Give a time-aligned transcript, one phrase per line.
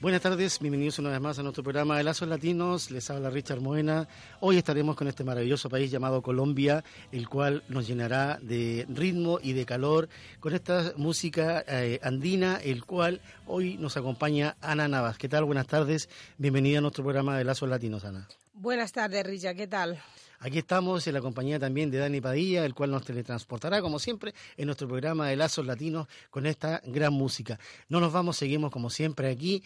[0.00, 2.90] Buenas tardes, bienvenidos una vez más a nuestro programa de Lazos Latinos.
[2.90, 4.08] Les habla Richard Moena.
[4.40, 6.82] Hoy estaremos con este maravilloso país llamado Colombia,
[7.12, 10.08] el cual nos llenará de ritmo y de calor
[10.40, 15.18] con esta música eh, andina, el cual hoy nos acompaña Ana Navas.
[15.18, 15.44] ¿Qué tal?
[15.44, 16.08] Buenas tardes.
[16.38, 18.26] Bienvenida a nuestro programa de Lazos Latinos, Ana.
[18.54, 19.56] Buenas tardes, Richard.
[19.56, 20.00] ¿Qué tal?
[20.42, 24.32] Aquí estamos en la compañía también de Dani Padilla, el cual nos teletransportará, como siempre,
[24.56, 27.58] en nuestro programa de Lazos Latinos con esta gran música.
[27.88, 29.62] No nos vamos, seguimos como siempre aquí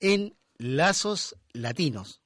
[0.00, 2.20] en Lazos Latinos.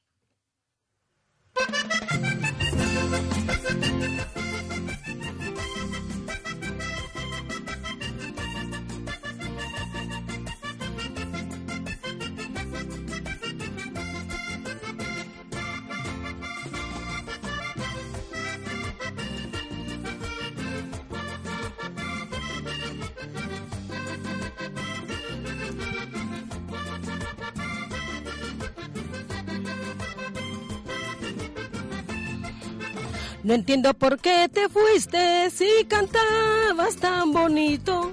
[33.45, 38.12] No entiendo por qué te fuiste si cantabas tan bonito.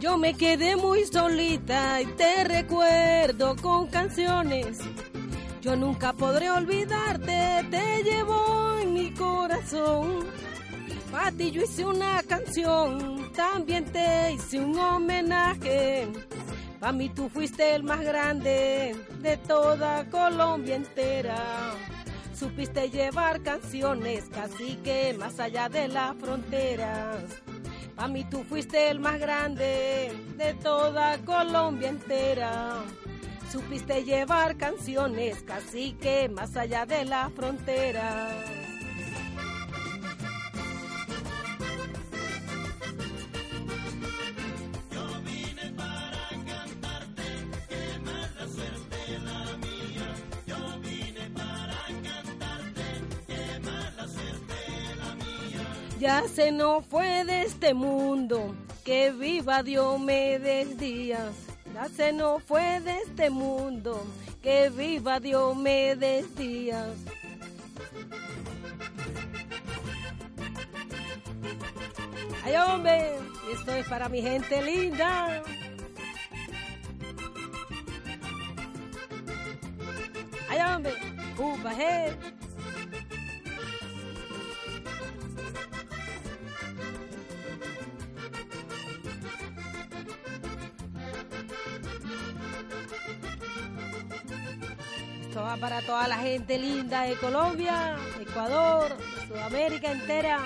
[0.00, 4.78] Yo me quedé muy solita y te recuerdo con canciones.
[5.62, 10.26] Yo nunca podré olvidarte, te llevo en mi corazón.
[11.10, 16.06] Para ti yo hice una canción, también te hice un homenaje.
[16.78, 21.72] Para mí tú fuiste el más grande de toda Colombia entera.
[22.34, 27.22] Supiste llevar canciones casi que más allá de las fronteras.
[27.94, 32.82] Para mí tú fuiste el más grande de toda Colombia entera.
[33.52, 38.63] Supiste llevar canciones casi que más allá de las fronteras.
[56.04, 58.54] Ya se no fue de este mundo,
[58.84, 61.34] que viva Diomedes Díaz.
[61.72, 64.04] Ya se no fue de este mundo,
[64.42, 66.94] que viva Diomedes Díaz.
[72.44, 73.16] Ay hombre,
[73.50, 75.42] esto es para mi gente linda.
[80.50, 80.92] Ay hombre,
[81.34, 81.72] Cuba,
[95.34, 98.96] Esto va para toda la gente linda de Colombia, Ecuador,
[99.26, 100.38] Sudamérica entera.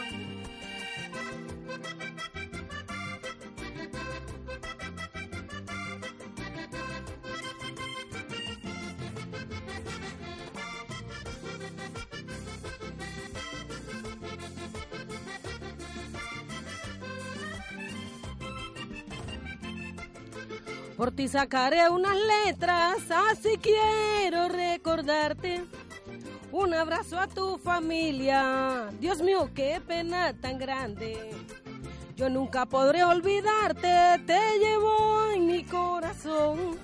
[20.97, 24.38] Por ti sacaré unas letras, así quiero
[26.53, 28.91] Un abrazo a tu familia.
[29.01, 31.31] Dios mío, qué pena tan grande.
[32.15, 36.77] Yo nunca podré olvidarte, te llevo en mi corazón.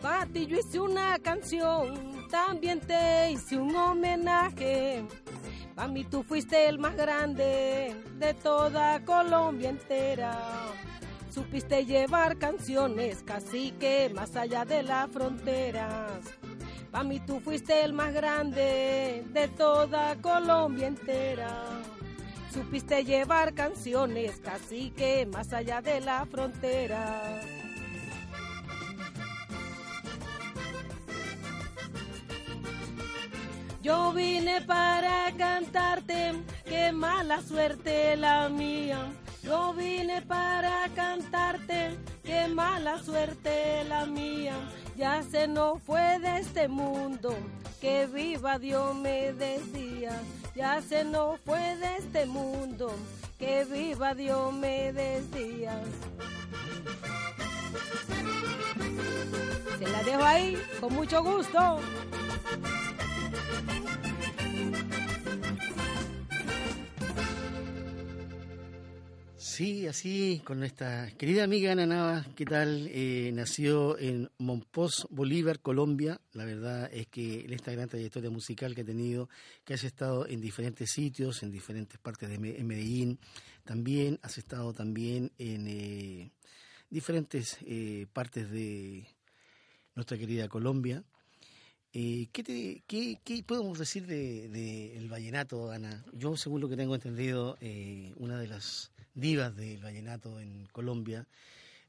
[0.00, 5.04] Para ti yo hice una canción, también te hice un homenaje.
[5.74, 10.38] Para mí tú fuiste el más grande de toda Colombia entera.
[11.30, 16.41] Supiste llevar canciones casi que más allá de las fronteras.
[17.04, 21.50] Mí tú fuiste el más grande de toda Colombia entera.
[22.52, 27.44] Supiste llevar canciones casi que más allá de las fronteras.
[33.82, 36.34] Yo vine para cantarte,
[36.64, 39.12] qué mala suerte la mía
[39.42, 40.51] yo vine para
[42.24, 44.54] qué mala suerte la mía.
[44.96, 47.36] Ya se no fue de este mundo,
[47.80, 50.20] que viva Dios me decía.
[50.54, 52.94] Ya se no fue de este mundo,
[53.38, 55.80] que viva Dios me decía.
[59.78, 61.80] Se la dejo ahí, con mucho gusto.
[69.52, 72.88] Sí, así, con nuestra querida amiga Ana Nava, ¿qué tal?
[72.90, 76.18] Eh, nació en Monpós, Bolívar, Colombia.
[76.32, 79.28] La verdad es que esta gran trayectoria musical que ha tenido,
[79.66, 83.18] que has estado en diferentes sitios, en diferentes partes de Medellín,
[83.62, 86.30] también has estado también en eh,
[86.88, 89.06] diferentes eh, partes de
[89.94, 91.04] nuestra querida Colombia.
[91.94, 92.82] Eh, ¿qué,
[93.22, 96.02] qué, podemos decir del de, el vallenato, Ana?
[96.14, 101.26] Yo, según lo que tengo entendido, eh, una de las divas del vallenato en Colombia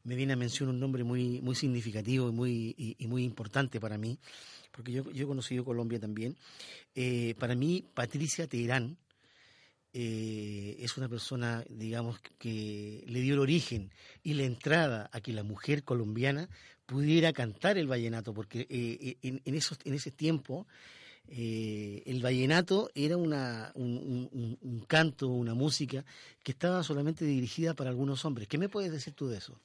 [0.03, 3.97] me viene a mencionar un nombre muy, muy significativo y muy, y, muy importante para
[3.97, 4.19] mí,
[4.71, 6.35] porque yo, yo he conocido Colombia también.
[6.93, 8.97] Eh, para mí, Patricia Teherán
[9.93, 13.91] eh, es una persona, digamos, que le dio el origen
[14.23, 16.49] y la entrada a que la mujer colombiana
[16.85, 20.67] pudiera cantar el vallenato, porque eh, en, esos, en ese tiempo
[21.27, 26.03] el vallenato era una, un, un, canto, una música
[26.43, 28.47] que estaba solamente dirigida para algunos hombres.
[28.47, 29.59] ¿Qué me puedes decir tú de eso?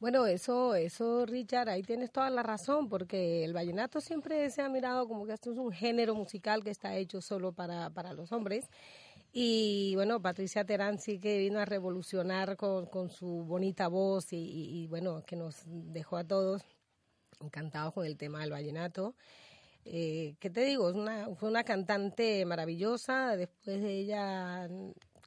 [0.00, 4.68] Bueno, eso, eso, Richard, ahí tienes toda la razón, porque el vallenato siempre se ha
[4.68, 8.32] mirado como que esto es un género musical que está hecho solo para, para los
[8.32, 8.68] hombres.
[9.32, 14.86] Y bueno, Patricia Terán sí que vino a revolucionar con, con su bonita voz y,
[14.88, 16.62] bueno, que nos dejó a todos
[17.40, 19.14] encantados con el tema del vallenato.
[19.84, 20.88] Eh, ¿Qué te digo?
[20.88, 23.36] Es una, fue una cantante maravillosa.
[23.36, 24.68] Después de ella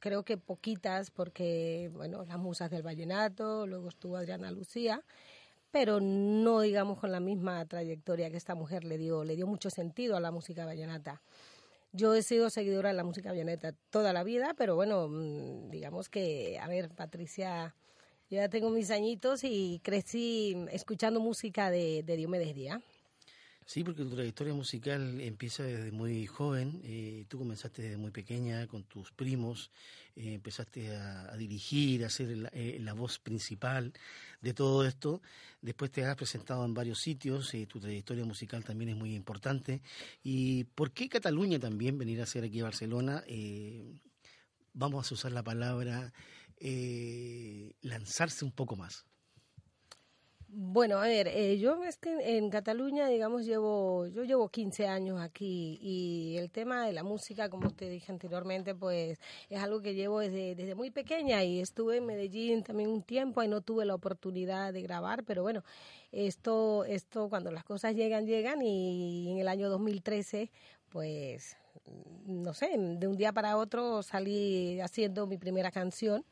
[0.00, 5.02] creo que poquitas, porque, bueno, las musas del vallenato, luego estuvo Adriana Lucía,
[5.70, 9.70] pero no digamos con la misma trayectoria que esta mujer le dio, le dio mucho
[9.70, 11.22] sentido a la música vallenata.
[11.92, 16.08] Yo he sido seguidora de la música vallenata toda la vida, pero bueno, mm, digamos
[16.08, 17.74] que, a ver, Patricia,
[18.30, 22.82] yo ya tengo mis añitos y crecí escuchando música de, de Diomedes Díaz.
[23.66, 26.80] Sí, porque tu trayectoria musical empieza desde muy joven.
[26.84, 29.72] Eh, tú comenzaste desde muy pequeña con tus primos,
[30.14, 33.92] eh, empezaste a, dirigir, a ser eh, la, voz principal
[34.40, 35.20] de todo esto.
[35.60, 37.50] Después te has presentado en varios sitios.
[37.68, 39.82] tu trayectoria musical también es muy importante.
[40.22, 43.24] ¿Y por qué Cataluña también venir a ser aquí a Barcelona?
[44.74, 46.12] vamos a usar la palabra
[47.82, 49.06] lanzarse un poco más.
[50.58, 55.20] Bueno, a ver, eh, yo es que en Cataluña, digamos, llevo, yo llevo 15 años
[55.20, 59.18] aquí y el tema de la música, como te dije anteriormente, pues
[59.50, 63.42] es algo que llevo desde, desde muy pequeña y estuve en Medellín también un tiempo
[63.42, 65.62] y no tuve la oportunidad de grabar, pero bueno,
[66.10, 70.50] esto, esto cuando las cosas llegan, llegan y en el año 2013,
[70.88, 71.58] pues,
[72.24, 76.24] no sé, de un día para otro salí haciendo mi primera canción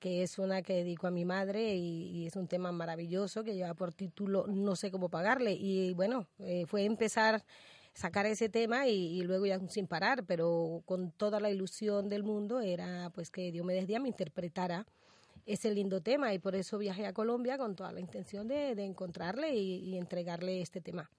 [0.00, 3.74] que es una que dedico a mi madre y, es un tema maravilloso que lleva
[3.74, 5.52] por título No sé cómo pagarle.
[5.52, 7.44] Y bueno, eh, fue empezar
[7.92, 12.60] sacar ese tema y, luego ya sin parar, pero con toda la ilusión del mundo
[12.60, 14.86] era pues que Diomedes Díaz me interpretara
[15.46, 19.54] ese lindo tema y por eso viajé a Colombia con toda la intención de, encontrarle
[19.56, 21.10] y entregarle este tema.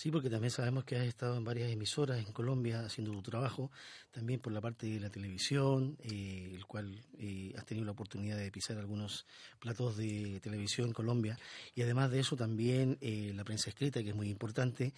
[0.00, 3.70] Sí, porque también sabemos que has estado en varias emisoras en Colombia haciendo tu trabajo,
[4.10, 8.38] también por la parte de la televisión, eh, el cual eh, has tenido la oportunidad
[8.38, 9.26] de pisar algunos
[9.58, 11.38] platos de televisión en Colombia,
[11.74, 14.94] y además de eso también eh, la prensa escrita, que es muy importante,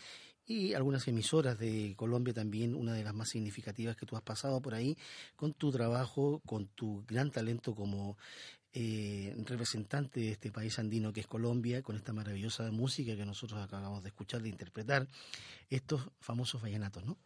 [0.47, 4.63] y algunas emisoras de Colombia también, una de las más significativas que tú has pasado
[4.63, 4.97] por ahí,
[5.35, 8.17] con tu trabajo, con tu gran talento como
[8.75, 13.61] eh, representante de este país andino que es Colombia, con esta maravillosa música que nosotros
[13.61, 15.07] acabamos de escuchar, de interpretar,
[15.69, 17.19] estos famosos vallenatos, ¿no?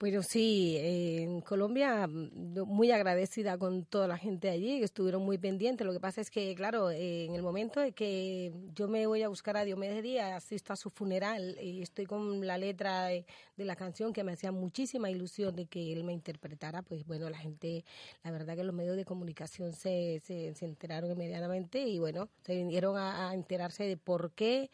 [0.00, 5.84] Bueno, sí, en Colombia muy agradecida con toda la gente allí, que estuvieron muy pendientes.
[5.84, 9.28] Lo que pasa es que, claro, en el momento de que yo me voy a
[9.28, 13.26] buscar a Diomedes Díaz, asisto a su funeral y estoy con la letra de,
[13.56, 17.38] la canción que me hacía muchísima ilusión de que él me interpretara, pues bueno, la
[17.38, 17.84] gente,
[18.22, 22.96] la verdad que los medios de comunicación se, se, enteraron inmediatamente y bueno, se vinieron
[22.96, 24.70] a enterarse de por qué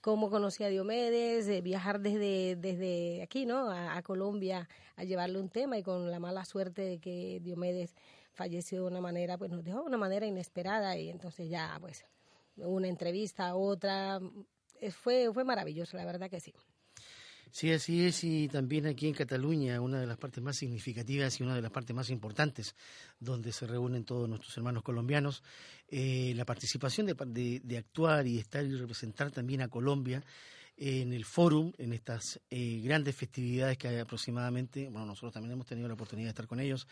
[0.00, 3.70] cómo conocí a Diomedes, de viajar desde, desde aquí, ¿no?
[3.70, 7.94] A, Colombia a llevarle un tema y con la mala suerte de que Diomedes
[8.32, 12.04] falleció de una manera, pues nos dejó de una manera inesperada y entonces ya, pues,
[12.56, 14.20] una entrevista, otra,
[14.90, 16.54] fue, fue maravilloso, la verdad que sí.
[17.50, 21.42] Sí, así es, y también aquí en Cataluña, una de las partes más significativas y
[21.42, 22.74] una de las partes más importantes,
[23.18, 25.42] donde se reúnen todos nuestros hermanos colombianos,
[25.88, 30.22] eh, la participación de, de, actuar y estar y representar también a Colombia
[30.80, 35.66] en el fórum, en estas eh, grandes festividades que hay aproximadamente, bueno, nosotros también hemos
[35.66, 36.86] tenido la oportunidad de estar con ellos,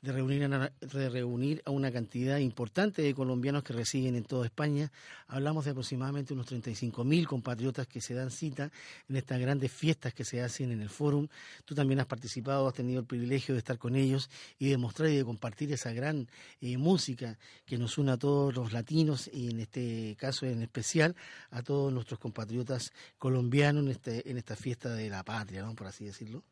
[0.00, 4.92] de reunir a, reunir a una cantidad importante de colombianos que residen en toda España.
[5.26, 8.70] Hablamos de aproximadamente unos 35.000 compatriotas que se dan cita
[9.08, 11.26] en estas grandes fiestas que se hacen en el fórum.
[11.64, 15.10] Tú también has participado, has tenido el privilegio de estar con ellos y de mostrar
[15.10, 16.28] y de compartir esa gran
[16.60, 17.36] eh, música
[17.66, 21.16] que nos une a todos los latinos y en este caso en especial
[21.50, 22.92] a todos nuestros compatriotas
[23.24, 25.74] colombiano en, este, en esta fiesta de la patria, ¿no?
[25.74, 26.44] por así decirlo?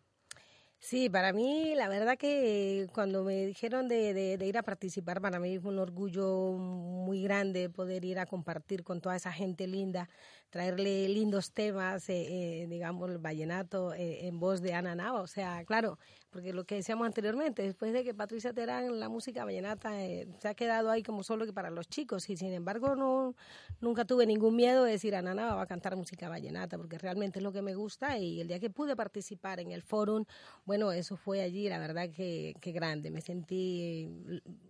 [0.78, 5.38] Sí, para mí, la verdad que cuando me dijeron de, de, ir a participar, para
[5.38, 10.08] mí fue un orgullo muy grande poder ir a compartir con toda esa gente linda
[10.52, 15.22] traerle lindos temas, eh, eh, digamos, el vallenato eh, en voz de Ana Nava.
[15.22, 15.98] O sea, claro,
[16.32, 20.54] porque lo que decíamos anteriormente, después de que Patricia Terán, la música vallenata, se ha
[20.54, 22.28] quedado ahí como solo que para los chicos.
[22.30, 23.34] Y sin embargo, no
[23.80, 27.38] nunca tuve ningún miedo de decir Ana Nava va a cantar música vallenata, porque realmente
[27.38, 28.16] es lo que me gusta.
[28.16, 30.24] Y el día que pude participar en el fórum,
[30.64, 33.10] bueno, eso fue allí, la verdad que, que grande.
[33.10, 34.08] Me sentí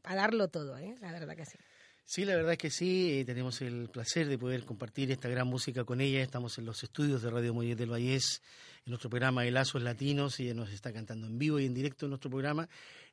[0.03, 1.59] a darlo todo, la verdad que sí.
[2.05, 5.47] Sí, la verdad es que sí, eh, tenemos el placer de poder compartir esta gran
[5.47, 6.21] música con ella.
[6.21, 8.43] Estamos en los estudios de Radio Muelles del Vallés,
[8.85, 10.39] en nuestro programa de Lazos Latinos.
[10.41, 12.69] Ella nos está cantando en vivo y en directo en nuestro programa.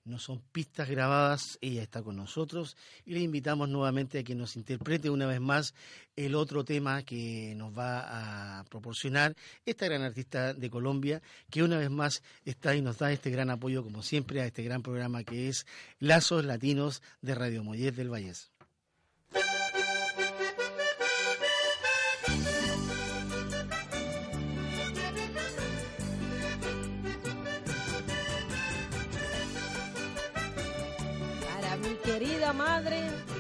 [0.06, 4.56] No son pistas grabadas, ella está con nosotros y le invitamos nuevamente a que nos
[4.56, 5.76] interprete una vez más
[6.16, 11.78] el otro tema que nos va a proporcionar esta gran artista de Colombia, que una
[11.78, 15.24] vez más está y nos da este gran apoyo, como siempre, a este gran programa
[15.24, 15.68] que es
[16.00, 18.52] Lazos Latinos de Radio Muelles del Vallés.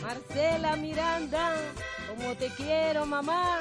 [0.10, 1.56] Marcela Miranda,
[2.08, 3.60] como te quiero mamá.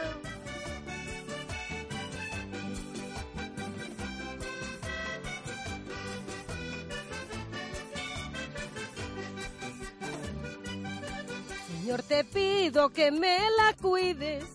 [11.67, 14.47] Señor, te pido que me la cuides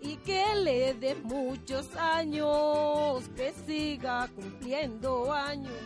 [0.00, 5.82] y que le dé muchos años, que siga cumpliendo años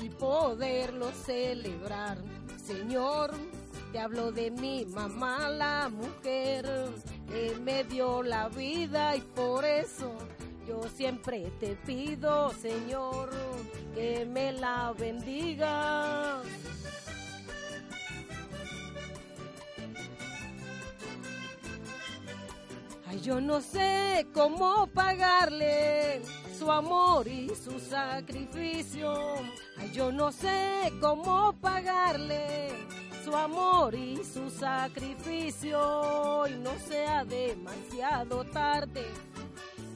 [0.00, 2.16] y poderlo celebrar
[2.66, 3.30] Señor,
[3.92, 6.66] te hablo de mi mamá, la mujer
[7.28, 10.12] que me dio la vida y por eso
[10.66, 13.30] yo siempre te pido, Señor,
[13.94, 16.42] que me la bendiga.
[23.06, 26.20] Ay, yo no sé cómo pagarle
[26.58, 29.14] su amor y su sacrificio.
[29.78, 32.70] Ay, yo no sé cómo pagarle
[33.26, 39.04] su amor y su sacrificio y no sea demasiado tarde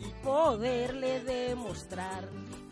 [0.00, 2.24] y poderle demostrar.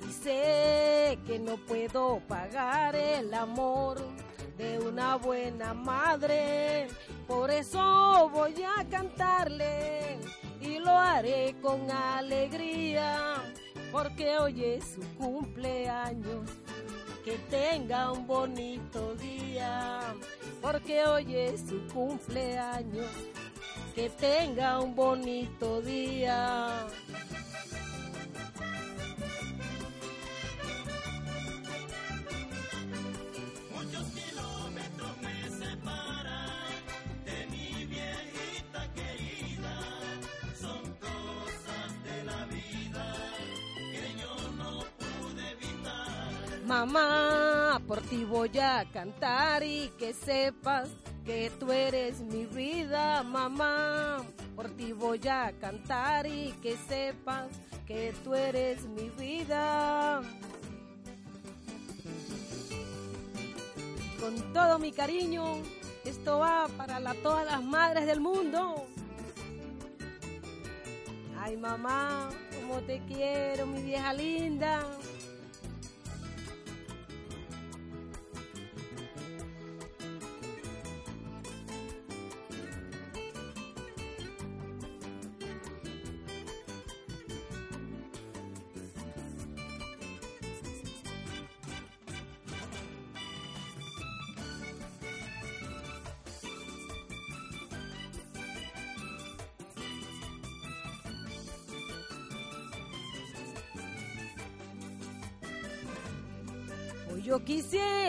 [0.05, 3.99] Y sé que no puedo pagar el amor
[4.57, 6.89] de una buena madre,
[7.29, 10.19] por eso voy a cantarle
[10.61, 13.37] y lo haré con alegría
[13.93, 16.51] porque hoy es su cumpleaños.
[17.25, 20.01] Que tenga un bonito día,
[20.61, 23.07] porque hoy es su cumpleaños.
[23.95, 26.87] Que tenga un bonito día.
[46.69, 50.91] Mamá, por ti voy a cantar y que sepas
[51.25, 54.23] que tú eres mi vida, mamá.
[54.55, 57.47] Por ti voy a cantar y que sepas
[57.87, 60.21] que tú eres mi vida.
[64.21, 65.63] Con todo mi cariño,
[66.05, 68.85] esto va para todas las madres del mundo.
[71.41, 72.29] Ay mamá,
[72.61, 74.85] como te quiero, mi vieja linda.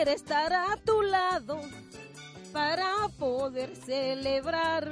[0.00, 1.60] Quisiera estar a tu lado
[2.54, 4.88] para poder celebrar,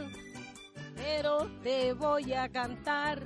[0.96, 3.22] pero te voy a cantar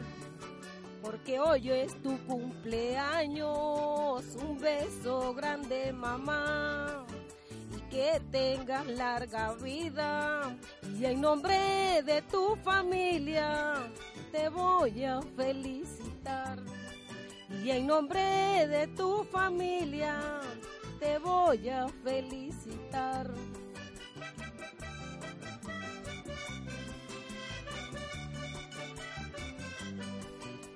[1.02, 4.22] porque hoy es tu cumpleaños.
[4.36, 7.04] Un beso grande, mamá,
[7.76, 10.56] y que tengas larga vida.
[10.96, 13.74] Y en nombre de tu familia
[14.30, 16.60] te voy a felicitar.
[17.64, 20.41] Y en nombre de tu familia
[21.02, 23.28] te voy a felicitar.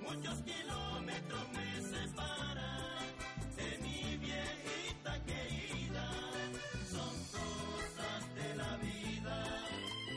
[0.02, 3.06] Muchos kilómetros me separan
[3.56, 6.11] de mi viejita querida.
[6.90, 9.45] Son cosas de la vida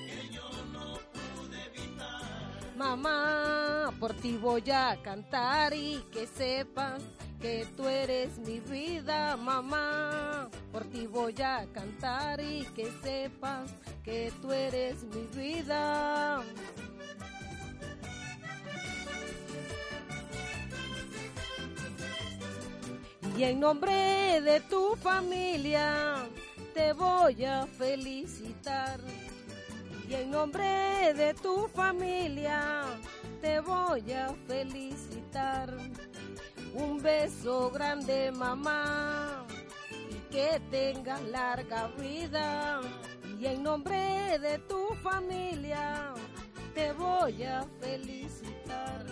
[0.07, 2.75] que yo no pude evitar.
[2.75, 7.03] Mamá, por ti voy a cantar y que sepas
[7.39, 10.49] que tú eres mi vida, mamá.
[10.71, 13.71] Por ti voy a cantar y que sepas
[14.03, 16.41] que tú eres mi vida.
[23.37, 26.27] Y en nombre de tu familia
[26.73, 28.99] te voy a felicitar.
[30.09, 32.83] Y en nombre de tu familia
[33.41, 35.73] te voy a felicitar.
[36.73, 39.45] Un beso grande mamá
[40.09, 42.81] y que tengas larga vida.
[43.39, 46.13] Y en nombre de tu familia
[46.73, 49.05] te voy a felicitar.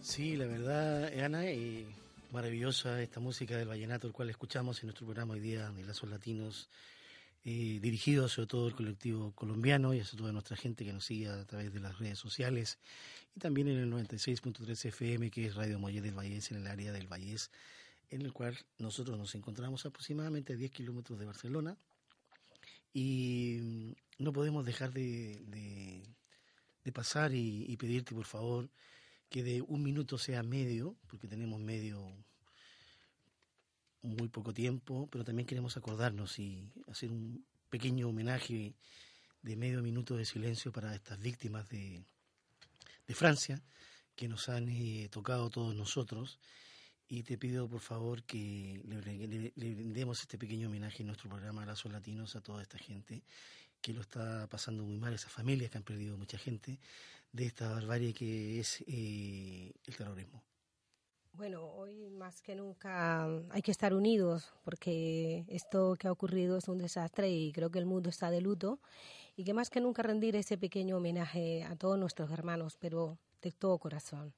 [0.00, 1.86] Sí, la verdad, Ana, eh,
[2.32, 6.10] maravillosa esta música del vallenato, el cual escuchamos en nuestro programa hoy día de Lazos
[6.10, 6.68] Latinos,
[7.44, 11.28] eh, dirigido sobre todo al colectivo colombiano y a toda nuestra gente que nos sigue
[11.28, 12.78] a través de las redes sociales
[13.34, 16.92] y también en el 96.3 FM, que es Radio Molle del Vallés, en el área
[16.92, 17.50] del Vallés,
[18.10, 21.76] en el cual nosotros nos encontramos aproximadamente a 10 kilómetros de Barcelona.
[22.92, 26.02] Y mm, no podemos dejar de, de-
[26.84, 28.70] de pasar y, y pedirte por favor
[29.28, 32.10] que de un minuto sea medio, porque tenemos medio
[34.02, 38.74] muy poco tiempo, pero también queremos acordarnos y hacer un pequeño homenaje
[39.42, 42.02] de medio minuto de silencio para estas víctimas de,
[43.06, 43.62] de Francia
[44.14, 46.38] que nos han eh, tocado todos nosotros.
[47.10, 51.28] Y te pido por favor que le, le- le brindemos este pequeño homenaje en nuestro
[51.30, 53.22] programa Lazos Latinos a toda esta gente
[53.80, 56.78] que lo está pasando muy mal, esas familias que han perdido mucha gente
[57.32, 60.42] de esta barbarie que es eh, el terrorismo.
[61.32, 66.66] Bueno, hoy más que nunca hay que estar unidos porque esto que ha ocurrido es
[66.66, 68.80] un desastre y creo que el mundo está de luto
[69.36, 73.52] y que más que nunca rendir ese pequeño homenaje a todos nuestros hermanos, pero de
[73.52, 74.34] todo corazón.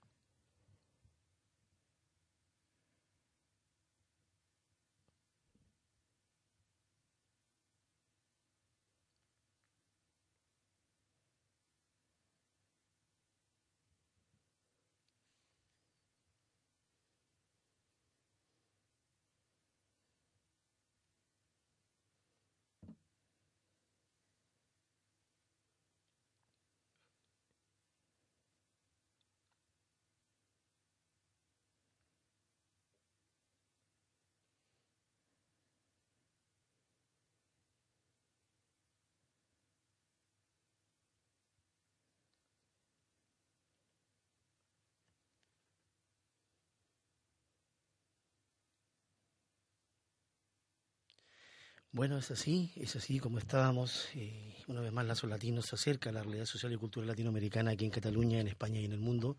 [51.92, 54.08] Bueno, es así, es así como estábamos.
[54.14, 57.72] eh, una vez más, Lazos Latinos se acerca a la realidad social y cultural latinoamericana
[57.72, 59.36] aquí en Cataluña, en España y en el mundo.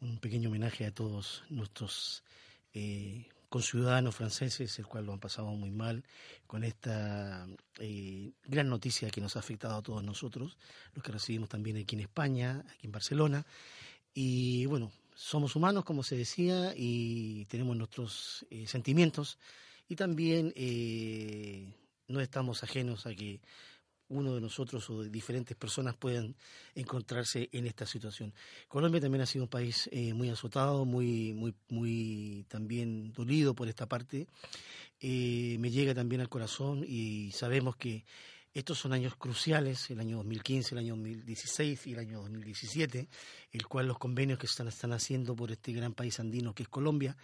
[0.00, 2.22] Un pequeño homenaje a todos nuestros
[2.72, 6.04] eh, conciudadanos franceses, el cual lo han pasado muy mal
[6.46, 7.48] con esta
[7.80, 10.56] eh, gran noticia que nos ha afectado a todos nosotros,
[10.94, 13.44] los que recibimos también aquí en España, aquí en Barcelona.
[14.14, 19.36] Y bueno, somos humanos, como se decía, y tenemos nuestros eh, sentimientos
[19.88, 20.52] y también
[22.08, 23.40] no estamos ajenos a que
[24.08, 26.34] uno de nosotros o de diferentes personas puedan
[26.74, 28.32] encontrarse en esta situación.
[28.66, 33.68] Colombia también ha sido un país eh, muy azotado, muy, muy, muy también dolido por
[33.68, 34.26] esta parte.
[35.00, 38.04] Eh, me llega también al corazón y sabemos que
[38.54, 43.08] estos son años cruciales, el año 2015, el año 2016 y el año 2017,
[43.52, 46.62] el cual los convenios que se están, están haciendo por este gran país andino que
[46.62, 47.16] es Colombia,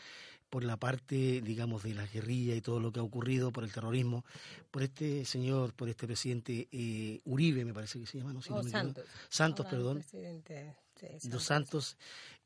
[0.54, 3.72] por la parte, digamos, de la guerrilla y todo lo que ha ocurrido, por el
[3.72, 4.24] terrorismo,
[4.70, 8.40] por este señor, por este presidente eh, Uribe, me parece que se llama, ¿no?
[8.40, 8.70] Si no Oh, me.
[8.70, 9.04] Santos.
[9.28, 9.96] Santos, perdón.
[9.98, 10.76] presidente,
[11.18, 11.96] sí, Dos Santos,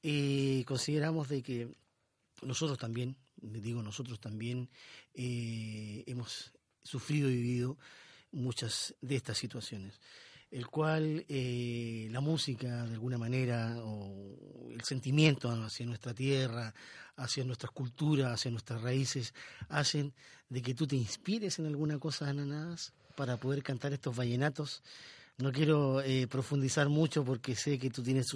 [0.02, 1.68] eh, consideramos de que
[2.40, 4.70] nosotros también, digo nosotros también,
[5.12, 7.76] eh, hemos sufrido y vivido
[8.32, 10.00] muchas de estas situaciones,
[10.50, 16.74] el cual eh, la música de alguna manera o el sentimiento hacia nuestra tierra,
[17.16, 19.34] hacia nuestras culturas, hacia nuestras raíces,
[19.68, 20.12] hacen
[20.48, 24.82] de que tú te inspires en alguna cosa, Ananas, para poder cantar estos vallenatos.
[25.36, 28.26] No quiero eh, profundizar mucho porque sé que tú tienes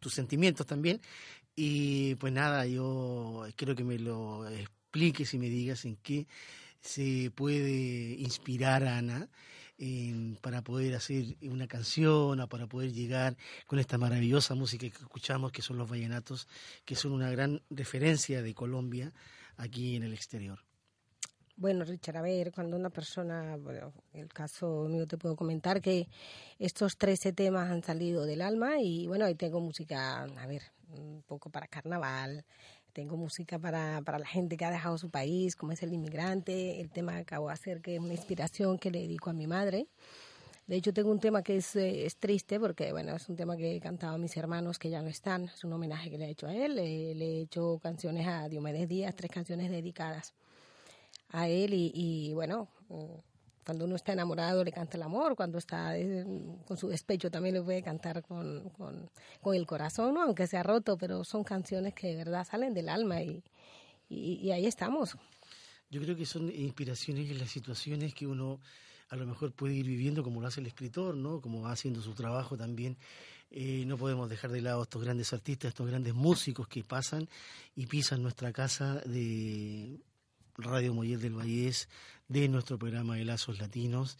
[0.00, 1.00] tus sentimientos también.
[1.54, 6.26] Y pues nada, yo quiero que me lo expliques y me digas en qué
[6.80, 9.28] se puede inspirar a Ana
[10.40, 15.52] para poder hacer una canción o para poder llegar con esta maravillosa música que escuchamos,
[15.52, 16.48] que son los vallenatos,
[16.84, 19.12] que son una gran referencia de Colombia
[19.56, 20.58] aquí en el exterior.
[21.56, 26.08] Bueno, Richard, a ver, cuando una persona, bueno, el caso mío te puedo comentar que
[26.58, 31.22] estos 13 temas han salido del alma y bueno, ahí tengo música, a ver, un
[31.22, 32.44] poco para carnaval,
[32.92, 36.80] tengo música para, para la gente que ha dejado su país, como es el inmigrante,
[36.80, 39.46] el tema que acabo de hacer, que es una inspiración que le dedico a mi
[39.46, 39.88] madre.
[40.66, 43.56] De hecho, tengo un tema que es, eh, es triste porque, bueno, es un tema
[43.56, 45.44] que he cantado a mis hermanos que ya no están.
[45.44, 46.78] Es un homenaje que le he hecho a él.
[46.78, 50.34] Eh, le he hecho canciones a Diomedes Díaz, tres canciones dedicadas
[51.30, 53.31] a él y, y, bueno, mm,
[53.64, 56.24] cuando uno está enamorado le canta el amor, cuando está eh,
[56.66, 60.22] con su despecho también le puede cantar con, con, con el corazón, ¿no?
[60.22, 63.42] aunque sea roto, pero son canciones que de verdad salen del alma y,
[64.08, 65.16] y, ahí estamos.
[65.90, 68.60] Yo creo que son inspiraciones en las situaciones que uno
[69.08, 71.40] a lo mejor puede ir viviendo como lo hace el escritor, ¿no?
[71.40, 72.96] Como va haciendo su trabajo también.
[73.50, 77.28] Eh, no podemos dejar de lado a estos grandes artistas, estos grandes músicos que pasan
[77.74, 80.00] y pisan nuestra casa de
[80.56, 81.88] Radio Moller del Vallés,
[82.28, 84.18] de nuestro programa de Lazos Latinos.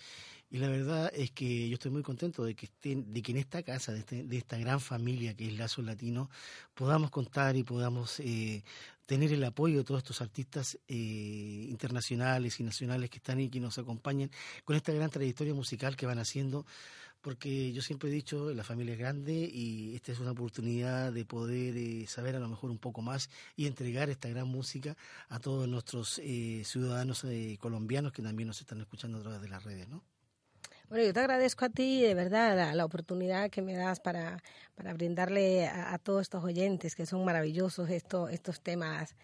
[0.50, 3.38] Y la verdad es que yo estoy muy contento de que estén, de que en
[3.38, 6.28] esta casa, de, este, de esta gran familia que es Lazos Latinos,
[6.74, 8.62] podamos contar y podamos eh,
[9.06, 13.60] tener el apoyo de todos estos artistas eh, internacionales y nacionales que están y que
[13.60, 14.30] nos acompañan
[14.64, 16.66] con esta gran trayectoria musical que van haciendo,
[17.22, 21.24] porque yo siempre he dicho, la familia es grande y esta es una oportunidad de
[21.24, 24.96] poder eh, saber a lo mejor un poco más y entregar esta gran música
[25.28, 29.48] a todos nuestros eh, ciudadanos eh, colombianos que también nos están escuchando a través de
[29.48, 30.02] las redes, ¿no?
[30.88, 34.42] Bueno, yo te agradezco a ti, de verdad, la, oportunidad que me das para,
[34.74, 39.16] para brindarle a, todos estos oyentes que son maravillosos estos, estos temas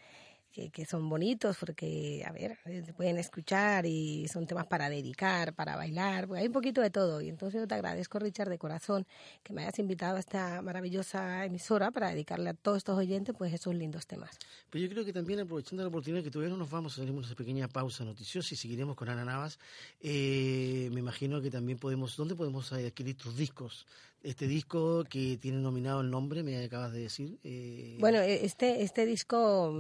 [0.73, 5.77] que, son bonitos porque, a ver, se pueden escuchar y son temas para dedicar, para
[5.77, 7.21] bailar, hay un poquito de todo.
[7.21, 9.07] Y entonces yo te agradezco, Richard, de corazón,
[9.43, 13.53] que me hayas invitado a esta maravillosa emisora para dedicarle a todos estos oyentes pues
[13.53, 14.39] esos lindos temas.
[14.71, 17.69] Pues yo creo que también aprovechando la oportunidad que no nos vamos, haremos una pequeña
[17.69, 19.59] pausa noticiosa y seguiremos con Ana Navas.
[20.01, 23.87] Eh, me imagino que también podemos, ¿dónde podemos adquirir tus discos?
[24.23, 27.39] Este disco que tiene nominado el nombre, me acabas de decir.
[27.45, 27.97] Eh...
[28.01, 29.73] Bueno, este, este disco,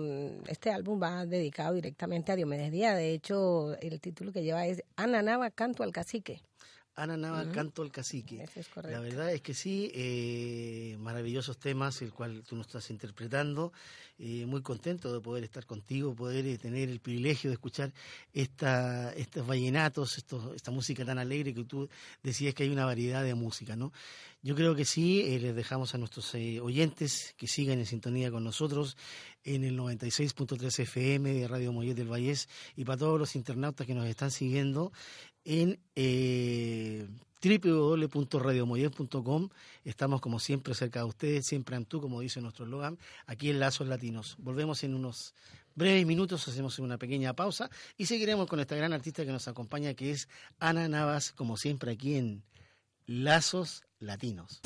[0.46, 2.96] este álbum va dedicado directamente a Diomedes Díaz.
[2.96, 6.40] De hecho, el título que lleva es Ana Nava, Canto al Cacique.
[6.98, 7.52] Ana Nava, uh -huh.
[7.52, 8.42] Canto al Cacique.
[8.42, 8.96] Eso es correcto.
[8.96, 13.72] La verdad es que sí, eh, maravillosos temas, el cual tú nos estás interpretando.
[14.20, 17.92] Eh, muy contento de poder estar contigo, poder eh, tener el privilegio de escuchar
[18.32, 21.88] esta, estos vallenatos, estos, esta música tan alegre que tú
[22.20, 23.92] decías que hay una variedad de música, ¿no?
[24.42, 28.42] Yo creo que sí, eh, les dejamos a nuestros oyentes que sigan en sintonía con
[28.42, 28.96] nosotros
[29.44, 33.94] en el 96.3 FM de Radio Mollet del Vallés y para todos los internautas que
[33.94, 34.92] nos están siguiendo
[35.48, 37.08] en eh.
[39.84, 43.86] Estamos como siempre cerca de ustedes, siempre Antú, como dice nuestro eslogan, aquí en Lazos
[43.86, 44.36] Latinos.
[44.38, 45.34] Volvemos en unos
[45.74, 49.94] breves minutos, hacemos una pequeña pausa y seguiremos con esta gran artista que nos acompaña,
[49.94, 52.42] que es Ana Navas, como siempre aquí en
[53.06, 54.60] Lazos Latinos.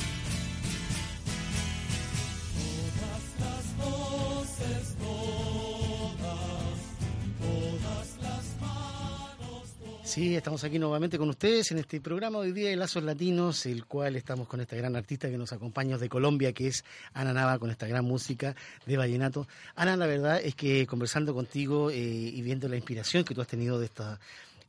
[10.13, 13.87] Sí, estamos aquí nuevamente con ustedes en este programa hoy día de Lazos Latinos, el
[13.87, 17.59] cual estamos con esta gran artista que nos acompaña de Colombia, que es Ana Nava,
[17.59, 19.49] con esta gran música de vallenato.
[19.75, 23.49] Ana, la verdad es que conversando contigo eh, y viendo la inspiración que tú has
[23.49, 24.21] tenido de esta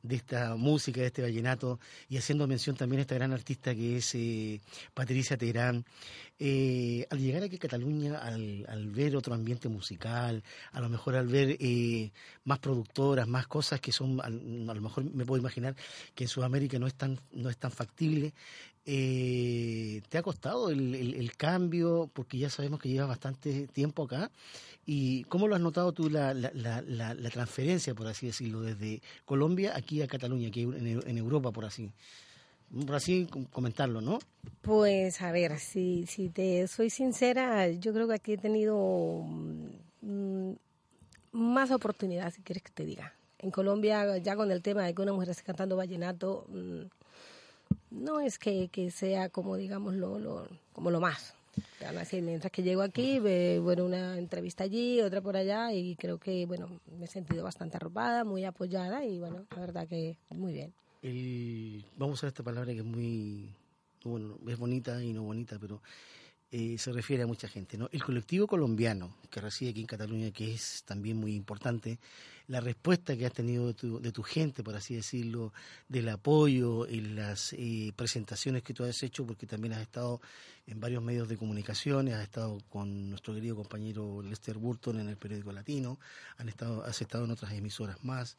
[0.04, 3.98] de esta música, de este vallenato, y haciendo mención también a esta gran artista que
[3.98, 4.60] es eh,
[4.94, 5.86] Patricia Terán.
[6.40, 11.28] Eh, al llegar aquí a Cataluña, al, ver otro ambiente musical, a lo mejor al
[11.28, 12.12] ver eh,
[12.44, 15.76] más productoras, más cosas que son, a, a, lo mejor me puedo imaginar
[16.14, 18.34] que en Sudamérica no es tan, no es tan factible,
[18.86, 22.10] eh, ¿te ha costado el, cambio?
[22.14, 24.30] Porque ya sabemos que llevas bastante tiempo acá.
[24.86, 29.02] ¿Y cómo lo has notado tú la, la, la, la transferencia, por así decirlo, desde
[29.24, 31.92] Colombia aquí a Cataluña, aquí en, Europa, por así?
[32.86, 34.18] por así comentarlo, ¿no?
[34.64, 39.24] Pues a ver, si, si te soy sincera, yo creo que aquí he tenido
[40.02, 40.54] mmm,
[41.32, 43.14] más oportunidades, si quieres que te diga.
[43.38, 46.86] En Colombia, ya con el tema de que una mujer esté cantando vallenato, mmm,
[47.92, 51.34] no es que, que, sea como, digamos, lo, lo, como lo más.
[52.00, 56.18] Así, mientras que llego aquí, ve, bueno, una entrevista allí, otra por allá, y creo
[56.18, 60.54] que, bueno, me he sentido bastante arropada, muy apoyada, y bueno, la verdad que muy
[60.54, 63.54] bien el, vamos a usar esta palabra que es muy,
[64.04, 65.82] bueno, es bonita y no bonita, pero
[66.50, 67.90] eh, se refiere a mucha gente, ¿no?
[67.92, 72.00] El colectivo colombiano que reside aquí en Cataluña, que es también muy importante,
[72.54, 75.54] la respuesta que has tenido de tu, de tu gente, por así decirlo,
[75.90, 80.22] del apoyo en las eh, presentaciones que tú has hecho, porque también has estado
[80.68, 85.18] en varios medios de comunicaciones, has estado con nuestro querido compañero Lester Burton en el
[85.18, 86.00] periódico latino,
[86.38, 88.38] han estado, has estado en otras emisoras más.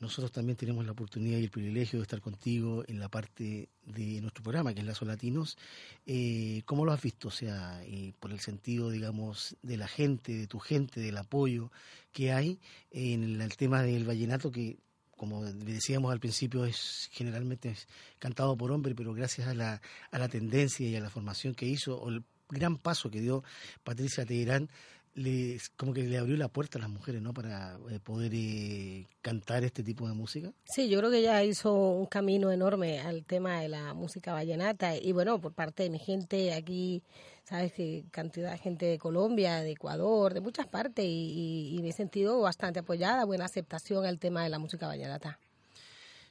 [0.00, 4.20] Nosotros también tenemos la oportunidad y el privilegio de estar contigo en la parte de
[4.22, 5.58] nuestro programa, que es Lazos Latinos.
[6.06, 7.28] Eh, ¿Cómo lo has visto?
[7.28, 11.70] O sea, eh, por el sentido, digamos, de la gente, de tu gente, del apoyo
[12.12, 14.78] que hay en el tema del vallenato, que
[15.16, 17.76] como decíamos al principio, es generalmente
[18.18, 21.66] cantado por hombre, pero gracias a la, a la tendencia y a la formación que
[21.66, 23.44] hizo, o el gran paso que dio
[23.84, 24.70] Patricia Teherán,
[25.76, 27.32] como que le abrió la puerta a las mujeres, ¿no?
[27.34, 30.52] Para eh, poder eh, cantar este tipo de música.
[30.64, 34.96] Sí, yo creo que ella hizo un camino enorme al tema de la música vallenata
[34.96, 37.02] y bueno, por parte de mi gente aquí,
[37.44, 41.82] sabes que cantidad de gente de Colombia, de Ecuador, de muchas partes y, y, y
[41.82, 45.38] me he sentido bastante apoyada, buena aceptación al tema de la música vallenata.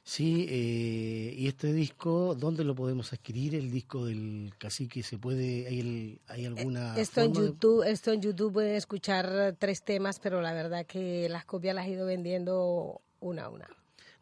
[0.02, 3.54] Sí, eh, y este disco, ¿dónde lo podemos adquirir?
[3.54, 8.10] El disco del cacique, ¿se puede, hay, el, hay alguna Esto en de- YouTube, esto
[8.12, 12.06] en YouTube pueden escuchar tres temas, pero la verdad que las copias las he ido
[12.06, 13.68] vendiendo una a una.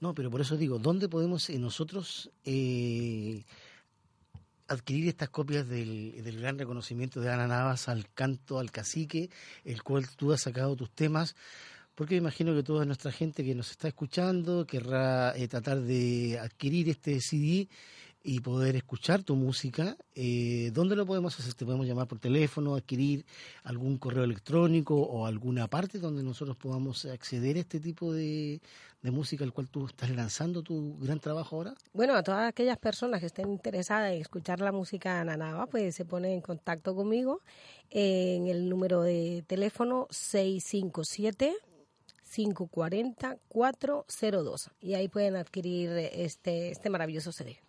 [0.00, 3.44] No, pero por eso digo, ¿dónde podemos eh, nosotros eh,
[4.66, 9.30] adquirir estas copias del, del gran reconocimiento de Ana Navas al canto, al cacique,
[9.64, 11.34] el cual tú has sacado tus temas?
[11.98, 16.38] Porque me imagino que toda nuestra gente que nos está escuchando querrá eh, tratar de
[16.38, 17.68] adquirir este CD
[18.22, 19.96] y poder escuchar tu música.
[20.14, 21.54] Eh, ¿Dónde lo podemos hacer?
[21.54, 23.26] ¿Te podemos llamar por teléfono, adquirir
[23.64, 28.60] algún correo electrónico o alguna parte donde nosotros podamos acceder a este tipo de,
[29.02, 31.74] de música al cual tú estás lanzando tu gran trabajo ahora?
[31.92, 36.04] Bueno, a todas aquellas personas que estén interesadas en escuchar la música nanaba, pues se
[36.04, 37.40] ponen en contacto conmigo
[37.90, 41.56] en el número de teléfono 657
[42.28, 47.60] 540 402 y ahí pueden adquirir este este maravilloso CD.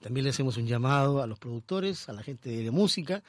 [0.00, 3.22] También le hacemos un llamado a los productores, a la gente de música,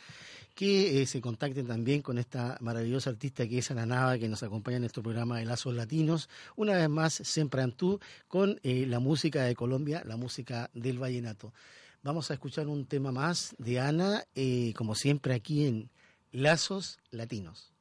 [0.56, 4.42] que eh, se contacten también con esta maravillosa artista que es Ana Nava, que nos
[4.42, 6.30] acompaña en nuestro programa de Lazos Latinos.
[6.56, 11.54] Una vez más, siempre tú, con eh, la música de Colombia, la música del vallenato.
[12.02, 15.90] Vamos a escuchar un tema más de Ana, eh, como siempre aquí en
[16.32, 17.72] Lazos Latinos.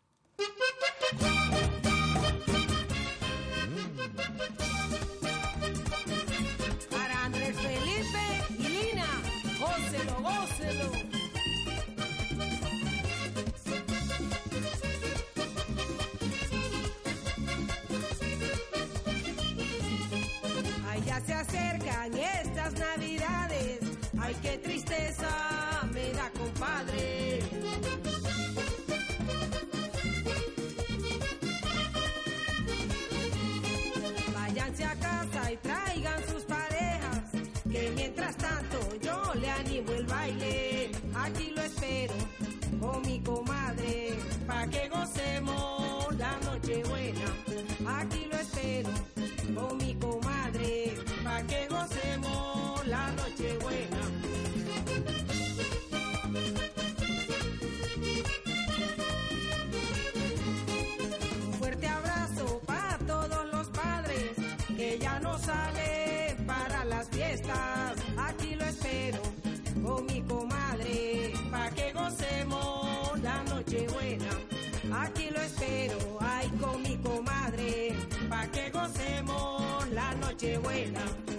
[78.33, 81.32] Para que gocemos la noche buena.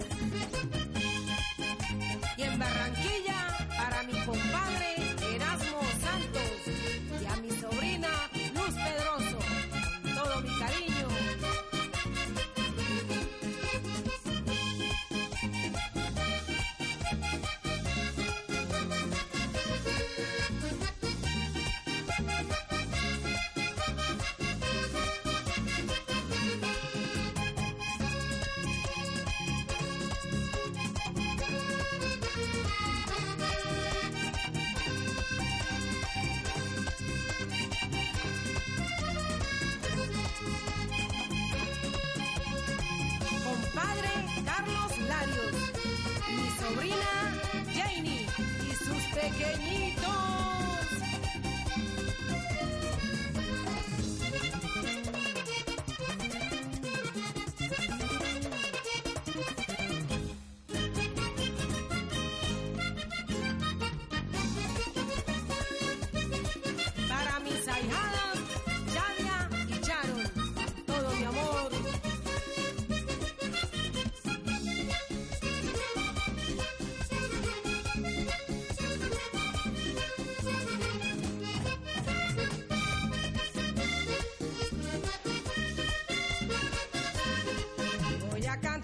[88.54, 88.83] la canta.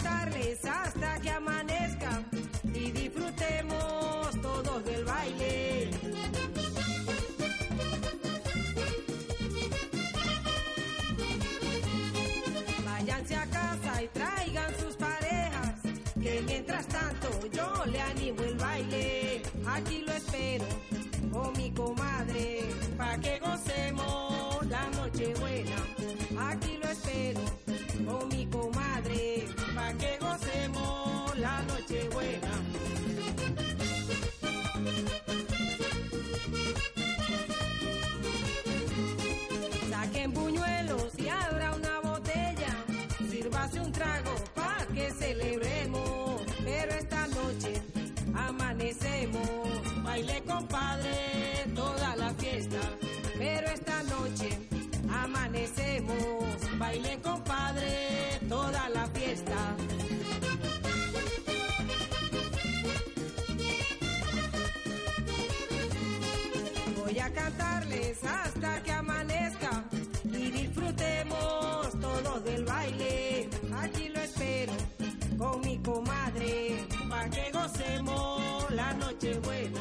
[75.82, 79.80] Comadre pa' que gocemos la noche buena.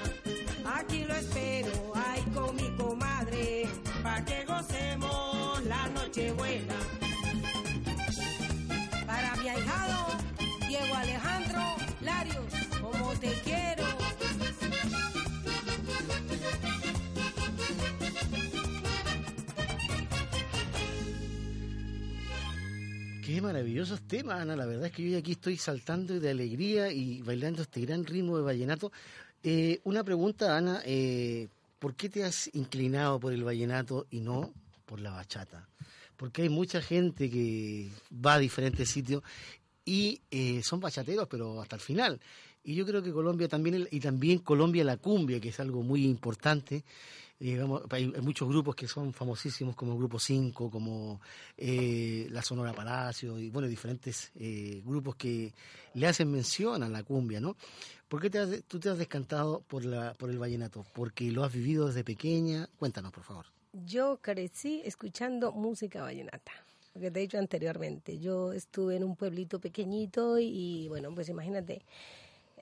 [0.77, 3.67] Aquí lo espero, ay con mi comadre
[4.03, 6.75] pa' que gocemos la noche buena.
[9.05, 10.17] Para mi ahijado
[10.67, 13.68] Diego Alejandro Larios, como te quiero.
[23.41, 24.55] Maravillosos temas, Ana.
[24.55, 28.37] La verdad es que yo aquí estoy saltando de alegría y bailando este gran ritmo
[28.37, 28.91] de vallenato.
[29.43, 30.81] Eh, una pregunta, Ana.
[30.85, 31.47] eh,
[31.79, 34.51] ¿Por qué te has inclinado por el vallenato y no
[34.85, 35.67] por la bachata?
[36.17, 39.23] Porque hay mucha gente que va a diferentes sitios
[39.85, 42.19] y eh, son bachateros, pero hasta el final.
[42.63, 46.03] Y yo creo que Colombia también, y también Colombia la cumbia, que es algo muy
[46.03, 46.83] importante.
[47.39, 51.21] Digamos, hay, hay muchos grupos que son famosísimos, como el Grupo 5, como
[51.57, 55.53] eh, la Sonora Palacio, y bueno, diferentes eh, grupos que
[55.93, 57.55] le hacen mención a la cumbia, ¿no?
[58.09, 60.85] ¿Por qué te has- tú te has descantado por, la, por el vallenato?
[60.93, 62.67] ¿Porque lo has vivido desde pequeña?
[62.77, 63.45] Cuéntanos, por favor.
[63.85, 66.51] Yo crecí escuchando música vallenata.
[66.99, 71.83] Que te he dicho anteriormente, yo estuve en un pueblito pequeñito y, bueno, pues imagínate,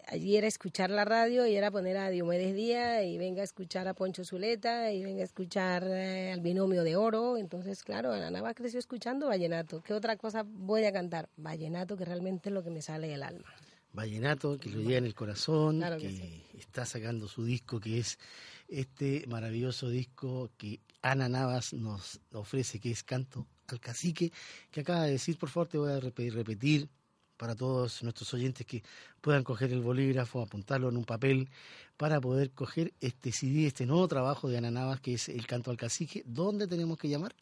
[0.07, 3.87] allí era escuchar la radio y era poner a Diomedes Díaz y venga a escuchar
[3.87, 7.37] a Poncho Zuleta y venga a escuchar eh, al binomio de oro.
[7.37, 9.81] Entonces, claro, Ana Nava creció escuchando vallenato.
[9.81, 11.29] ¿Qué otra cosa voy a cantar?
[11.37, 13.45] Vallenato, que realmente es lo que me sale del alma.
[13.93, 16.43] Vallenato, que lo lleva en el corazón, Claro que, que sí.
[16.59, 18.19] está sacando su disco, que es
[18.67, 24.31] este maravilloso disco que Ana Navas nos ofrece, que es Canto al Cacique,
[24.71, 26.89] que acaba de decir, por favor, te voy a repetir
[27.37, 28.83] para todos nuestros oyentes que
[29.21, 31.49] puedan coger el bolígrafo, apuntarlo en un papel,
[31.95, 35.71] para poder coger este CD, este nuevo trabajo de Ana Navas, que es el Canto
[35.71, 36.23] al Cacique.
[36.25, 37.35] ¿Dónde tenemos que llamar?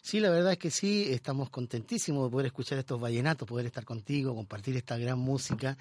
[0.00, 3.84] Sí, la verdad es que sí, estamos contentísimos de poder escuchar estos vallenatos, poder estar
[3.84, 5.76] contigo, compartir esta gran música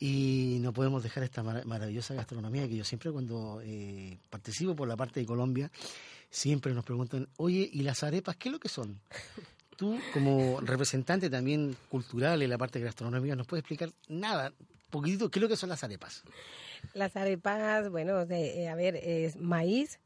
[0.00, 4.88] y no podemos dejar esta mara- maravillosa gastronomía que yo siempre cuando eh, participo por
[4.88, 5.70] la parte de Colombia,
[6.30, 8.98] siempre nos preguntan, oye, ¿y las arepas qué es lo que son?
[9.76, 14.52] Tú, como representante también cultural en la parte de gastronomía, ¿nos puedes explicar nada,
[14.90, 16.22] poquitito, qué es lo que son las arepas?
[16.94, 19.98] Las arepas, bueno, de- eh, a ver, es maíz,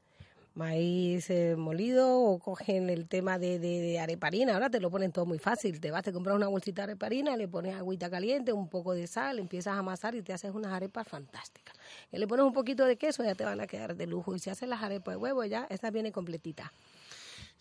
[0.55, 4.55] maíz eh, molido o cogen el tema de, de, areparina.
[4.55, 5.81] Ahora te lo ponen todo muy fácil.
[5.81, 9.07] Te vas, te compras una bolsita de areparina, le pones agüita caliente, un poco de
[9.07, 11.75] sal, empiezas a amasar y te haces unas arepas fantásticas.
[12.13, 14.35] Y le pones un poquito de queso, ya te van a quedar de lujo.
[14.35, 16.73] Y si haces las arepas de huevo, ya esta viene completita.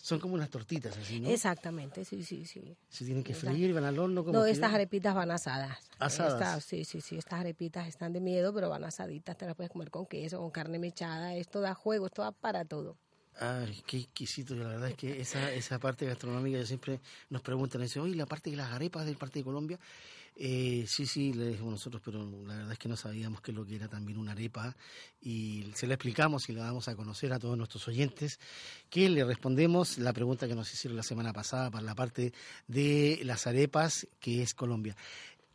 [0.03, 1.29] Son como unas tortitas, así, ¿no?
[1.29, 2.75] Exactamente, sí, sí, sí.
[2.89, 5.77] Se tienen que freír, van al horno como No, estas arepitas van asadas.
[5.97, 6.33] Asadas.
[6.33, 9.71] Estas- sí, sí, sí, estas arepitas están de miedo, pero van asaditas, te las puedes
[9.71, 12.97] comer con queso, con carne mechada, esto da juego, esto da para todo.
[13.39, 14.55] Ay, qué exquisito.
[14.55, 16.99] La verdad es que esa, esa parte gastronómica yo siempre
[17.29, 19.79] nos preguntan, dicen, oye, la parte de las arepas del parte de Colombia.
[20.35, 23.57] Eh, sí, sí, le dijimos nosotros, pero la verdad es que no sabíamos qué es
[23.57, 24.75] lo que era también una arepa
[25.21, 28.39] y se la explicamos y la damos a conocer a todos nuestros oyentes,
[28.89, 32.33] que le respondemos la pregunta que nos hicieron la semana pasada para la parte
[32.67, 34.95] de las arepas, que es Colombia.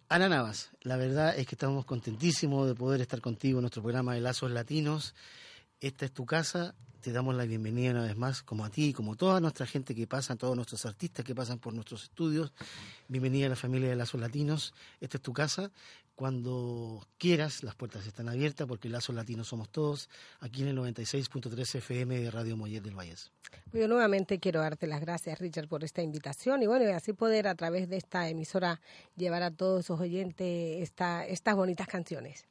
[0.09, 4.15] Ana Navas, la verdad es que estamos contentísimos de poder estar contigo en nuestro programa
[4.15, 5.15] de Lazos Latinos.
[5.81, 9.13] Esta es tu casa, te damos la bienvenida una vez más, como a ti, como
[9.13, 12.53] a toda nuestra gente que pasa, todos nuestros artistas que pasan por nuestros estudios.
[13.07, 15.71] Bienvenida a la familia de Lazos Latinos, esta es tu casa.
[16.17, 20.11] Cuando quieras, las puertas están abiertas porque Lazos Latinos somos todos,
[20.41, 23.31] aquí en el 96.3 FM de Radio Mollet del Valles.
[23.73, 27.47] Yo nuevamente quiero darte las gracias, Richard, por esta invitación y bueno, y así poder
[27.47, 28.81] a través de esta emisora
[29.17, 32.49] llevar a todos sus oyentes esta, estas bonitas canciones.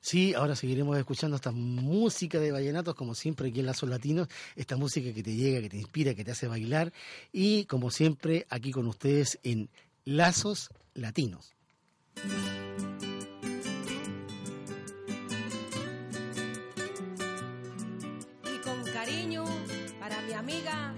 [0.00, 4.76] Sí, ahora seguiremos escuchando esta música de vallenatos, como siempre aquí en Lazos Latinos, esta
[4.76, 6.92] música que te llega, que te inspira, que te hace bailar,
[7.32, 9.68] y como siempre aquí con ustedes en
[10.04, 11.54] Lazos Latinos.
[18.44, 19.44] Y con cariño
[20.00, 20.94] para mi amiga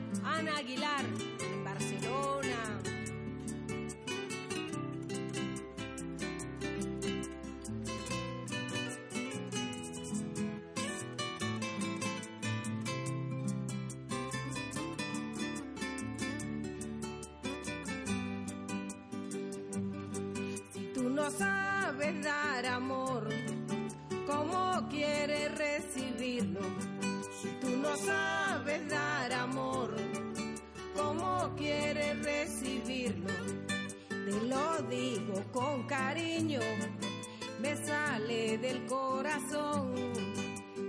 [22.22, 23.28] dar amor,
[24.26, 26.60] ¿cómo quieres recibirlo?
[27.40, 29.94] Si tú no sabes dar amor,
[30.94, 33.32] ¿cómo quieres recibirlo?
[34.08, 36.60] Te lo digo con cariño,
[37.60, 39.94] me sale del corazón.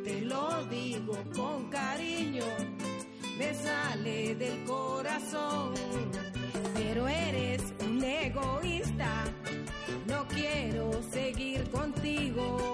[0.03, 2.45] Te lo digo con cariño,
[3.37, 5.73] me sale del corazón.
[6.73, 9.23] Pero eres un egoísta,
[10.07, 10.90] no quiero
[12.01, 12.70] contigo.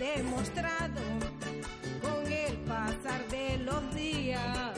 [0.00, 1.02] Demostrado
[2.00, 4.72] con el pasar de los días.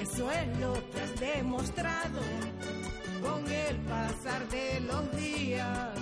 [0.00, 2.20] Eso es lo que has demostrado
[3.20, 5.93] con el pasar de los días.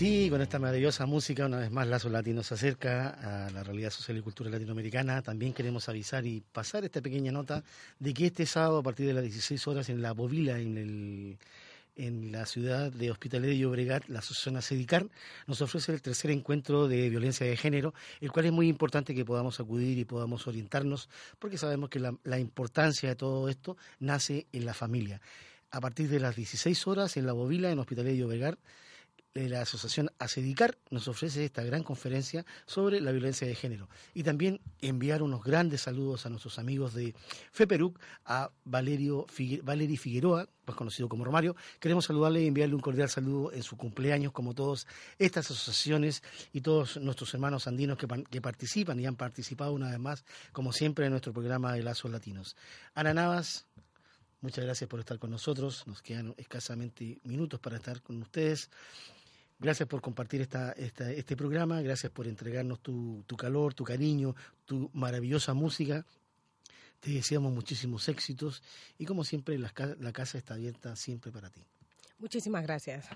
[0.00, 3.90] Sí, con esta maravillosa música, una vez más Lazo Latino se acerca a la realidad
[3.90, 5.20] social y cultural latinoamericana.
[5.20, 7.62] También queremos avisar y pasar esta pequeña nota
[7.98, 11.38] de que este sábado a partir de las 16 horas en La Bovila, en el
[11.96, 15.06] en la ciudad de Hospitalet de Llobregat, la asociación ACEDICAR,
[15.46, 17.92] nos ofrece el tercer encuentro de violencia de género,
[18.22, 22.16] el cual es muy importante que podamos acudir y podamos orientarnos, porque sabemos que la,
[22.24, 25.20] la importancia de todo esto nace en la familia.
[25.70, 28.58] A partir de las 16 horas en La Bovila, en Hospitalet de Llobregat,
[29.34, 34.60] la asociación ACEDICAR nos ofrece esta gran conferencia sobre la violencia de género y también
[34.80, 37.14] enviar unos grandes saludos a nuestros amigos de
[37.52, 39.26] FEPERUC, a Valerio
[39.62, 41.54] Valeri Figueroa, más conocido como Romario.
[41.78, 44.86] Queremos saludarle y enviarle un cordial saludo en su cumpleaños, como todas
[45.18, 46.22] estas asociaciones
[46.52, 50.72] y todos nuestros hermanos andinos que, que participan y han participado una vez más, como
[50.72, 52.56] siempre, en nuestro programa de Lazos Latinos.
[52.94, 53.66] Ana Navas,
[54.42, 55.86] Muchas gracias por estar con nosotros.
[55.86, 58.70] Nos quedan escasamente minutos para estar con ustedes.
[59.60, 64.34] Gracias por compartir esta, esta, este programa, gracias por entregarnos tu, tu, calor, tu cariño,
[64.64, 66.06] tu maravillosa música.
[66.98, 68.62] Te deseamos muchísimos éxitos
[68.98, 71.62] y como siempre la, la casa está abierta siempre para ti.
[72.18, 73.06] Muchísimas gracias.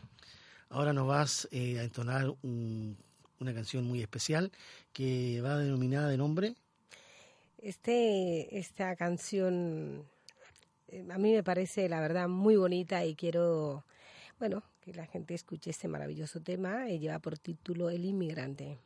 [0.68, 2.96] Ahora nos vas eh, a entonar un,
[3.40, 4.52] una canción muy especial
[4.92, 6.54] que va denominada de nombre.
[7.58, 10.04] Este, esta canción
[10.88, 13.84] eh, a mí me parece la verdad muy bonita y quiero,
[14.38, 16.90] bueno, que la gente escuche este maravilloso tema.
[16.90, 18.78] y lleva por título El inmigrante.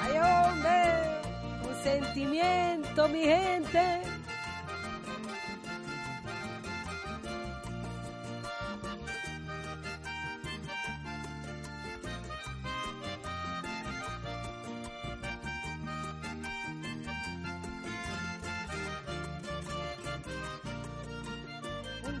[0.00, 1.20] ¡Ay, hombre!
[1.68, 4.19] Un sentimiento, mi gente.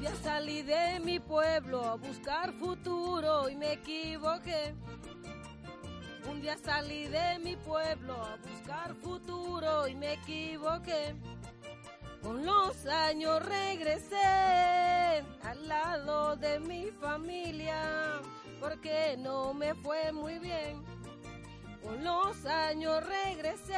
[0.08, 4.74] Salí de mi pueblo a buscar futuro y me equivoqué.
[6.30, 11.14] Un día salí de mi pueblo a buscar futuro y me equivoqué.
[12.22, 18.20] Con los años regresé al lado de mi familia
[18.60, 20.82] porque no me fue muy bien.
[21.82, 23.74] Con los años regresé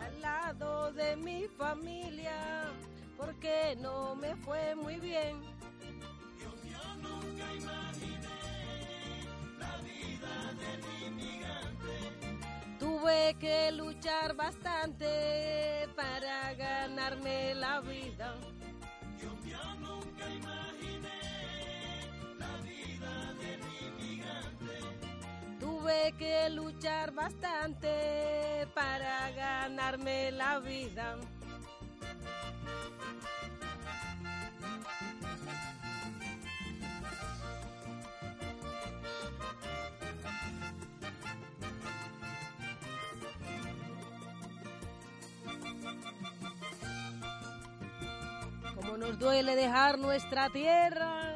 [0.00, 2.72] al lado de mi familia
[3.18, 5.42] porque no me fue muy bien.
[6.40, 8.28] Yo, nunca imaginé
[9.58, 12.78] la vida del inmigrante.
[12.78, 18.36] Tuve que luchar bastante para ganarme la vida.
[19.20, 21.20] Yo nunca imaginé
[22.38, 25.58] la vida del inmigrante.
[25.58, 31.16] Tuve que luchar bastante para ganarme la vida.
[48.98, 51.27] Nos duele dejar nuestra tierra.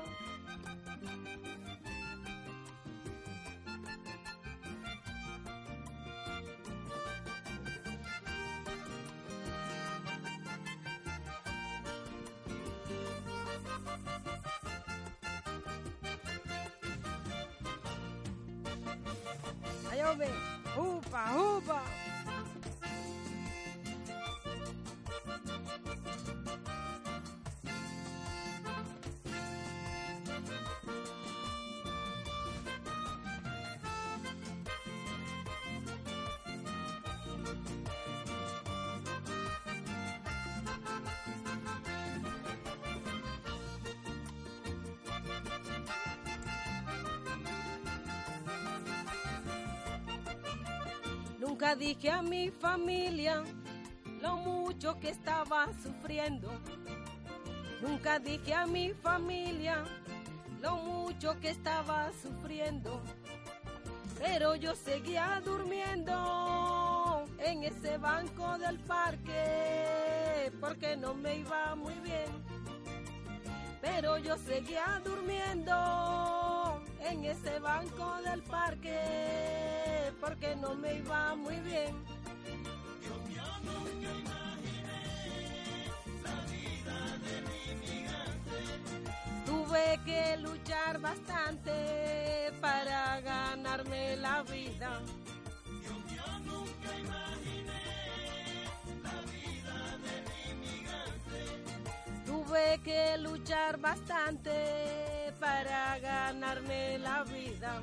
[52.11, 53.45] A mi familia
[54.21, 56.51] lo mucho que estaba sufriendo.
[57.81, 59.85] Nunca dije a mi familia
[60.61, 63.01] lo mucho que estaba sufriendo.
[64.19, 72.31] Pero yo seguía durmiendo en ese banco del parque porque no me iba muy bien.
[73.81, 79.72] Pero yo seguía durmiendo en ese banco del parque
[80.23, 81.93] porque no me iba muy bien.
[83.05, 85.01] Yo, yo nunca imaginé
[86.23, 86.97] la vida
[87.27, 88.59] del inmigrante.
[89.45, 95.01] Tuve que luchar bastante para ganarme la vida.
[95.85, 97.83] Yo, yo nunca imaginé
[99.03, 101.43] la vida del inmigrante.
[102.85, 107.83] que luchar bastante para ganarme la vida.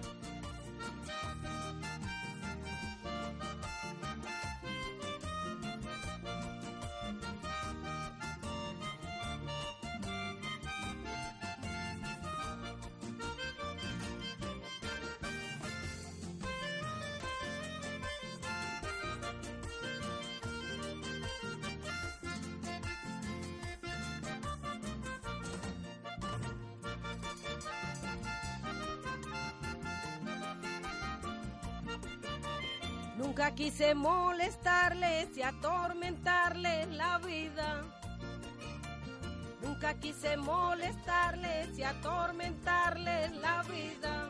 [3.29, 3.98] あ!
[33.19, 37.83] Nunca quise molestarles y atormentarles la vida.
[39.61, 44.29] Nunca quise molestarles y atormentarles la vida.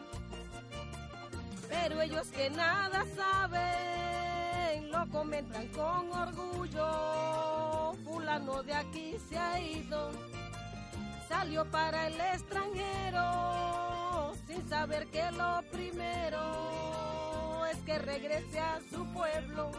[1.69, 7.93] Pero ellos que nada saben lo comentan con orgullo.
[8.03, 10.09] Fulano de aquí se ha ido,
[11.27, 16.78] salió para el extranjero sin saber que lo primero
[17.85, 19.71] que regrese a su pueblo.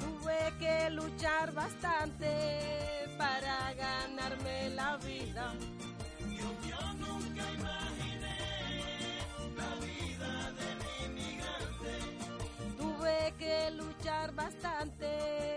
[0.00, 5.54] Tuve que luchar bastante para ganarme la vida.
[6.26, 8.38] Mío, nunca imaginé
[9.56, 12.76] la vida del inmigrante.
[12.76, 15.55] Tuve que luchar bastante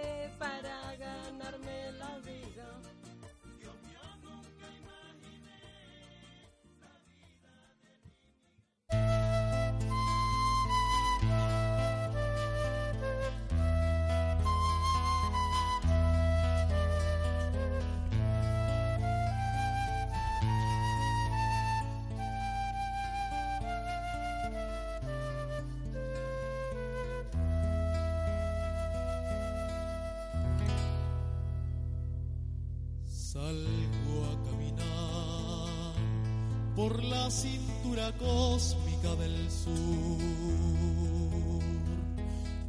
[36.90, 40.18] por la cintura cósmica del sur.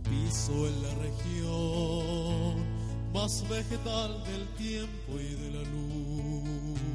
[0.05, 2.57] Piso en la región
[3.15, 6.90] más vegetal del tiempo y de la luz.